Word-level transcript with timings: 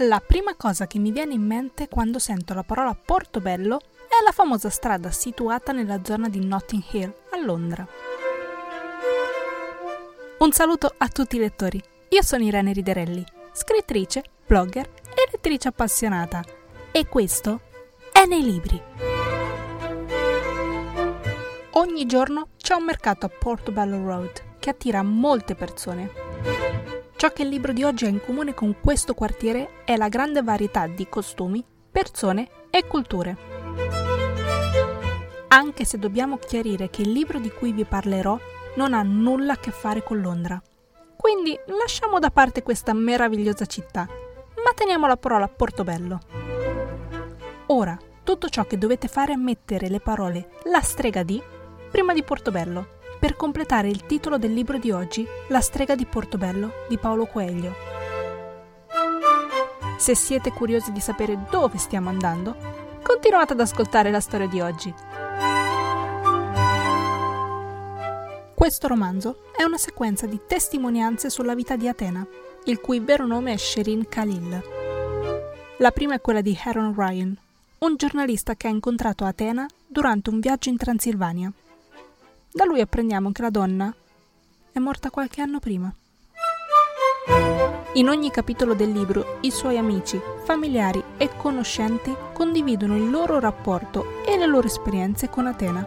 La 0.00 0.20
prima 0.20 0.54
cosa 0.56 0.86
che 0.86 0.98
mi 0.98 1.10
viene 1.10 1.32
in 1.32 1.40
mente 1.40 1.88
quando 1.88 2.18
sento 2.18 2.52
la 2.52 2.62
parola 2.62 2.94
Portobello 2.94 3.80
è 4.06 4.22
la 4.22 4.30
famosa 4.30 4.68
strada 4.68 5.10
situata 5.10 5.72
nella 5.72 6.00
zona 6.04 6.28
di 6.28 6.44
Notting 6.44 6.82
Hill, 6.90 7.14
a 7.30 7.40
Londra. 7.42 7.88
Un 10.38 10.52
saluto 10.52 10.92
a 10.94 11.08
tutti 11.08 11.36
i 11.36 11.38
lettori. 11.38 11.82
Io 12.10 12.22
sono 12.22 12.44
Irene 12.44 12.74
Riderelli, 12.74 13.24
scrittrice, 13.52 14.22
blogger 14.46 14.86
e 14.86 15.30
lettrice 15.32 15.68
appassionata. 15.68 16.44
E 16.92 17.06
questo 17.06 17.60
è 18.12 18.26
nei 18.26 18.42
libri. 18.42 18.78
Ogni 21.70 22.04
giorno 22.04 22.48
c'è 22.58 22.74
un 22.74 22.84
mercato 22.84 23.24
a 23.24 23.30
Portobello 23.30 24.04
Road 24.04 24.58
che 24.58 24.68
attira 24.68 25.02
molte 25.02 25.54
persone. 25.54 26.95
Ciò 27.16 27.32
che 27.32 27.44
il 27.44 27.48
libro 27.48 27.72
di 27.72 27.82
oggi 27.82 28.04
ha 28.04 28.08
in 28.08 28.20
comune 28.22 28.52
con 28.52 28.76
questo 28.78 29.14
quartiere 29.14 29.84
è 29.86 29.96
la 29.96 30.08
grande 30.08 30.42
varietà 30.42 30.86
di 30.86 31.08
costumi, 31.08 31.64
persone 31.90 32.50
e 32.68 32.86
culture. 32.86 33.36
Anche 35.48 35.86
se 35.86 35.98
dobbiamo 35.98 36.36
chiarire 36.36 36.90
che 36.90 37.00
il 37.00 37.12
libro 37.12 37.38
di 37.38 37.50
cui 37.50 37.72
vi 37.72 37.86
parlerò 37.86 38.38
non 38.74 38.92
ha 38.92 39.00
nulla 39.02 39.54
a 39.54 39.56
che 39.56 39.70
fare 39.70 40.02
con 40.02 40.20
Londra. 40.20 40.62
Quindi 41.16 41.58
lasciamo 41.68 42.18
da 42.18 42.30
parte 42.30 42.62
questa 42.62 42.92
meravigliosa 42.92 43.64
città, 43.64 44.06
ma 44.06 44.72
teniamo 44.74 45.06
la 45.06 45.16
parola 45.16 45.48
Portobello. 45.48 46.20
Ora, 47.68 47.98
tutto 48.24 48.50
ciò 48.50 48.64
che 48.64 48.76
dovete 48.76 49.08
fare 49.08 49.32
è 49.32 49.36
mettere 49.36 49.88
le 49.88 50.00
parole 50.00 50.50
la 50.64 50.82
strega 50.82 51.22
di 51.22 51.42
prima 51.90 52.12
di 52.12 52.22
Portobello 52.22 52.95
per 53.26 53.34
completare 53.34 53.88
il 53.88 54.06
titolo 54.06 54.38
del 54.38 54.52
libro 54.52 54.78
di 54.78 54.92
oggi, 54.92 55.26
La 55.48 55.60
strega 55.60 55.96
di 55.96 56.06
Portobello 56.06 56.70
di 56.88 56.96
Paolo 56.96 57.26
Coelho. 57.26 57.74
Se 59.98 60.14
siete 60.14 60.52
curiosi 60.52 60.92
di 60.92 61.00
sapere 61.00 61.36
dove 61.50 61.76
stiamo 61.76 62.08
andando, 62.08 62.54
continuate 63.02 63.54
ad 63.54 63.58
ascoltare 63.58 64.12
la 64.12 64.20
storia 64.20 64.46
di 64.46 64.60
oggi. 64.60 64.94
Questo 68.54 68.86
romanzo 68.86 69.50
è 69.56 69.64
una 69.64 69.78
sequenza 69.78 70.26
di 70.26 70.38
testimonianze 70.46 71.28
sulla 71.28 71.56
vita 71.56 71.74
di 71.74 71.88
Atena, 71.88 72.24
il 72.66 72.78
cui 72.78 73.00
vero 73.00 73.26
nome 73.26 73.54
è 73.54 73.56
Sherin 73.56 74.06
Khalil. 74.08 74.62
La 75.78 75.90
prima 75.90 76.14
è 76.14 76.20
quella 76.20 76.42
di 76.42 76.56
Aaron 76.62 76.94
Ryan, 76.96 77.36
un 77.78 77.96
giornalista 77.96 78.54
che 78.54 78.68
ha 78.68 78.70
incontrato 78.70 79.24
Atena 79.24 79.66
durante 79.84 80.30
un 80.30 80.38
viaggio 80.38 80.68
in 80.68 80.76
Transilvania. 80.76 81.52
Da 82.56 82.64
lui 82.64 82.80
apprendiamo 82.80 83.32
che 83.32 83.42
la 83.42 83.50
donna 83.50 83.94
è 84.72 84.78
morta 84.78 85.10
qualche 85.10 85.42
anno 85.42 85.58
prima. 85.58 85.94
In 87.92 88.08
ogni 88.08 88.30
capitolo 88.30 88.72
del 88.72 88.92
libro 88.92 89.36
i 89.42 89.50
suoi 89.50 89.76
amici, 89.76 90.18
familiari 90.42 91.04
e 91.18 91.36
conoscenti 91.36 92.16
condividono 92.32 92.96
il 92.96 93.10
loro 93.10 93.40
rapporto 93.40 94.24
e 94.24 94.38
le 94.38 94.46
loro 94.46 94.68
esperienze 94.68 95.28
con 95.28 95.46
Atena, 95.46 95.86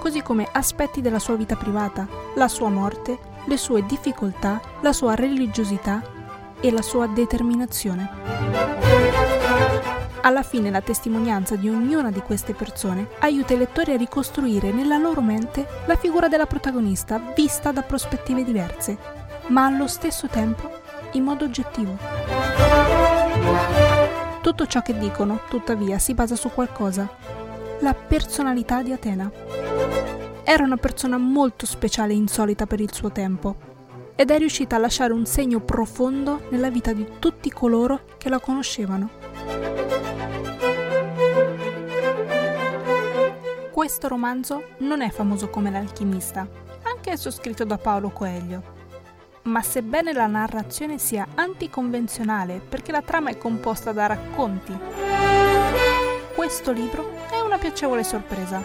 così 0.00 0.20
come 0.20 0.48
aspetti 0.50 1.00
della 1.00 1.20
sua 1.20 1.36
vita 1.36 1.54
privata, 1.54 2.08
la 2.34 2.48
sua 2.48 2.68
morte, 2.68 3.16
le 3.46 3.56
sue 3.56 3.86
difficoltà, 3.86 4.60
la 4.80 4.92
sua 4.92 5.14
religiosità 5.14 6.02
e 6.58 6.72
la 6.72 6.82
sua 6.82 7.06
determinazione. 7.06 8.10
Alla 10.20 10.42
fine 10.42 10.70
la 10.70 10.80
testimonianza 10.80 11.56
di 11.56 11.68
ognuna 11.68 12.10
di 12.10 12.20
queste 12.20 12.52
persone 12.52 13.08
aiuta 13.20 13.54
i 13.54 13.58
lettori 13.58 13.92
a 13.92 13.96
ricostruire 13.96 14.72
nella 14.72 14.98
loro 14.98 15.20
mente 15.20 15.66
la 15.86 15.96
figura 15.96 16.28
della 16.28 16.46
protagonista 16.46 17.20
vista 17.34 17.70
da 17.70 17.82
prospettive 17.82 18.44
diverse, 18.44 18.98
ma 19.48 19.66
allo 19.66 19.86
stesso 19.86 20.26
tempo 20.26 20.70
in 21.12 21.24
modo 21.24 21.44
oggettivo. 21.44 21.96
Tutto 24.42 24.66
ciò 24.66 24.82
che 24.82 24.98
dicono, 24.98 25.40
tuttavia, 25.48 25.98
si 25.98 26.14
basa 26.14 26.36
su 26.36 26.50
qualcosa, 26.50 27.08
la 27.80 27.94
personalità 27.94 28.82
di 28.82 28.92
Atena. 28.92 29.30
Era 30.42 30.64
una 30.64 30.76
persona 30.76 31.16
molto 31.16 31.64
speciale 31.64 32.12
e 32.12 32.16
insolita 32.16 32.66
per 32.66 32.80
il 32.80 32.92
suo 32.92 33.12
tempo, 33.12 33.56
ed 34.16 34.30
è 34.30 34.38
riuscita 34.38 34.76
a 34.76 34.80
lasciare 34.80 35.12
un 35.12 35.26
segno 35.26 35.60
profondo 35.60 36.46
nella 36.50 36.70
vita 36.70 36.92
di 36.92 37.06
tutti 37.18 37.50
coloro 37.50 38.00
che 38.18 38.28
la 38.28 38.40
conoscevano. 38.40 39.67
Questo 43.78 44.08
romanzo 44.08 44.70
non 44.78 45.02
è 45.02 45.08
famoso 45.08 45.50
come 45.50 45.70
L'alchimista, 45.70 46.44
anch'esso 46.82 47.30
scritto 47.30 47.64
da 47.64 47.78
Paolo 47.78 48.10
Coelho. 48.10 48.60
Ma 49.42 49.62
sebbene 49.62 50.12
la 50.12 50.26
narrazione 50.26 50.98
sia 50.98 51.24
anticonvenzionale 51.36 52.58
perché 52.58 52.90
la 52.90 53.02
trama 53.02 53.30
è 53.30 53.38
composta 53.38 53.92
da 53.92 54.06
racconti, 54.06 54.76
questo 56.34 56.72
libro 56.72 57.08
è 57.30 57.38
una 57.38 57.58
piacevole 57.58 58.02
sorpresa. 58.02 58.60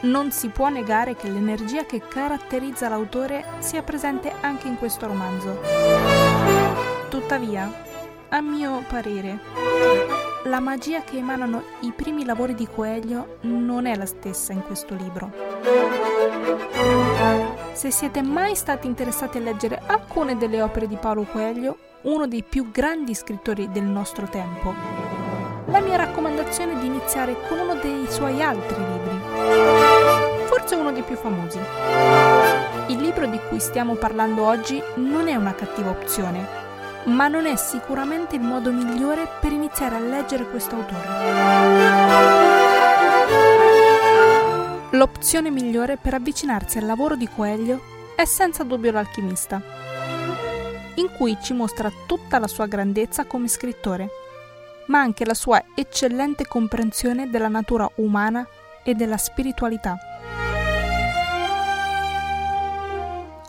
Non 0.00 0.32
si 0.32 0.48
può 0.48 0.70
negare 0.70 1.14
che 1.14 1.28
l'energia 1.28 1.84
che 1.84 2.00
caratterizza 2.00 2.88
l'autore 2.88 3.44
sia 3.58 3.82
presente 3.82 4.32
anche 4.40 4.66
in 4.66 4.78
questo 4.78 5.06
romanzo. 5.06 5.60
Tuttavia, 7.10 7.70
a 8.30 8.40
mio 8.40 8.82
parere, 8.88 10.15
la 10.46 10.60
magia 10.60 11.02
che 11.02 11.16
emanano 11.16 11.62
i 11.80 11.92
primi 11.92 12.24
lavori 12.24 12.54
di 12.54 12.68
Coelho 12.72 13.38
non 13.42 13.86
è 13.86 13.96
la 13.96 14.06
stessa 14.06 14.52
in 14.52 14.62
questo 14.62 14.94
libro. 14.94 15.32
Se 17.72 17.90
siete 17.90 18.22
mai 18.22 18.54
stati 18.54 18.86
interessati 18.86 19.38
a 19.38 19.40
leggere 19.40 19.82
alcune 19.86 20.36
delle 20.36 20.62
opere 20.62 20.86
di 20.86 20.96
Paolo 20.96 21.24
Coelho, 21.24 21.78
uno 22.02 22.28
dei 22.28 22.44
più 22.44 22.70
grandi 22.70 23.14
scrittori 23.14 23.70
del 23.72 23.82
nostro 23.82 24.28
tempo, 24.28 24.72
la 25.66 25.80
mia 25.80 25.96
raccomandazione 25.96 26.74
è 26.74 26.76
di 26.76 26.86
iniziare 26.86 27.34
con 27.48 27.58
uno 27.58 27.74
dei 27.74 28.06
suoi 28.08 28.40
altri 28.40 28.76
libri, 28.76 29.18
forse 30.46 30.76
uno 30.76 30.92
dei 30.92 31.02
più 31.02 31.16
famosi. 31.16 31.58
Il 32.86 32.98
libro 32.98 33.26
di 33.26 33.40
cui 33.48 33.58
stiamo 33.58 33.94
parlando 33.94 34.44
oggi 34.44 34.80
non 34.94 35.26
è 35.26 35.34
una 35.34 35.54
cattiva 35.54 35.90
opzione, 35.90 36.65
ma 37.06 37.28
non 37.28 37.46
è 37.46 37.56
sicuramente 37.56 38.36
il 38.36 38.42
modo 38.42 38.70
migliore 38.72 39.28
per 39.40 39.52
iniziare 39.52 39.96
a 39.96 40.00
leggere 40.00 40.48
questo 40.48 40.74
autore. 40.74 41.04
L'opzione 44.90 45.50
migliore 45.50 45.98
per 45.98 46.14
avvicinarsi 46.14 46.78
al 46.78 46.86
lavoro 46.86 47.16
di 47.16 47.28
Coelho 47.28 47.80
è 48.16 48.24
senza 48.24 48.62
dubbio 48.64 48.92
l'alchimista, 48.92 49.60
in 50.94 51.10
cui 51.16 51.36
ci 51.42 51.52
mostra 51.52 51.92
tutta 52.06 52.38
la 52.38 52.48
sua 52.48 52.66
grandezza 52.66 53.24
come 53.24 53.48
scrittore, 53.48 54.08
ma 54.86 55.00
anche 55.00 55.24
la 55.24 55.34
sua 55.34 55.62
eccellente 55.74 56.46
comprensione 56.46 57.28
della 57.28 57.48
natura 57.48 57.88
umana 57.96 58.46
e 58.82 58.94
della 58.94 59.16
spiritualità. 59.16 59.96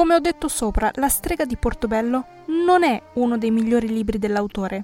Come 0.00 0.14
ho 0.14 0.18
detto 0.18 0.48
sopra, 0.48 0.90
La 0.94 1.10
strega 1.10 1.44
di 1.44 1.58
Portobello 1.58 2.24
non 2.46 2.84
è 2.84 3.02
uno 3.16 3.36
dei 3.36 3.50
migliori 3.50 3.86
libri 3.86 4.18
dell'autore. 4.18 4.82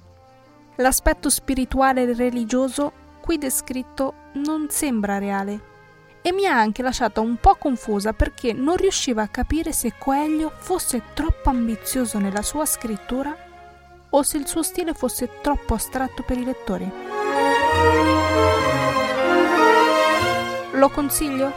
L'aspetto 0.75 1.31
spirituale 1.31 2.03
e 2.03 2.13
religioso 2.13 2.93
qui 3.23 3.39
descritto 3.39 4.13
non 4.35 4.67
sembra 4.69 5.17
reale 5.17 5.61
e 6.21 6.33
mi 6.33 6.45
ha 6.45 6.59
anche 6.59 6.83
lasciata 6.83 7.23
un 7.23 7.37
po' 7.37 7.55
confusa 7.55 8.13
perché 8.13 8.53
non 8.53 8.77
riusciva 8.77 9.23
a 9.23 9.29
capire 9.29 9.73
se 9.73 9.95
Coelho 9.97 10.53
fosse 10.55 11.01
troppo 11.15 11.49
ambizioso 11.49 12.19
nella 12.19 12.43
sua 12.43 12.67
scrittura 12.67 13.35
o 14.11 14.23
se 14.23 14.37
il 14.37 14.47
suo 14.47 14.63
stile 14.63 14.93
fosse 14.93 15.41
troppo 15.41 15.73
astratto 15.73 16.25
per 16.25 16.37
i 16.37 16.45
lettori. 16.45 16.93
Lo 20.73 20.91
consiglio? 20.91 21.51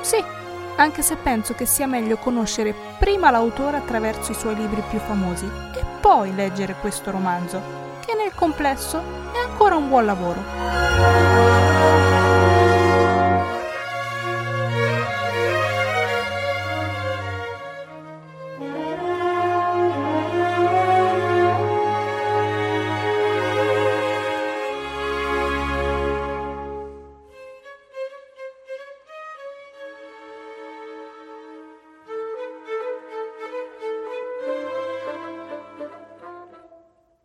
Sì, 0.00 0.39
anche 0.80 1.02
se 1.02 1.16
penso 1.16 1.54
che 1.54 1.66
sia 1.66 1.86
meglio 1.86 2.16
conoscere 2.16 2.74
prima 2.98 3.30
l'autore 3.30 3.76
attraverso 3.76 4.32
i 4.32 4.34
suoi 4.34 4.56
libri 4.56 4.82
più 4.88 4.98
famosi 4.98 5.44
e 5.44 5.84
poi 6.00 6.34
leggere 6.34 6.74
questo 6.80 7.10
romanzo, 7.10 7.60
che 8.04 8.14
nel 8.14 8.34
complesso 8.34 8.98
è 9.32 9.46
ancora 9.46 9.76
un 9.76 9.88
buon 9.88 10.06
lavoro. 10.06 11.49